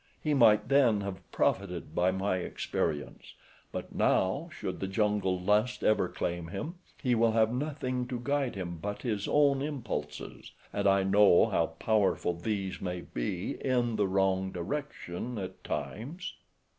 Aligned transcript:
He 0.19 0.33
might 0.33 0.67
then 0.67 1.01
have 1.01 1.19
profited 1.31 1.93
by 1.93 2.09
my 2.09 2.37
experience, 2.37 3.35
but 3.71 3.93
now, 3.93 4.49
should 4.51 4.79
the 4.79 4.87
jungle 4.87 5.39
lust 5.39 5.83
ever 5.83 6.07
claim 6.07 6.47
him, 6.47 6.79
he 7.03 7.13
will 7.13 7.33
have 7.33 7.53
nothing 7.53 8.07
to 8.07 8.19
guide 8.19 8.55
him 8.55 8.79
but 8.81 9.03
his 9.03 9.27
own 9.27 9.61
impulses, 9.61 10.53
and 10.73 10.87
I 10.87 11.03
know 11.03 11.45
how 11.45 11.67
powerful 11.77 12.33
these 12.33 12.81
may 12.81 13.01
be 13.01 13.61
in 13.63 13.95
the 13.95 14.07
wrong 14.07 14.51
direction 14.51 15.37
at 15.37 15.63
times." 15.63 16.33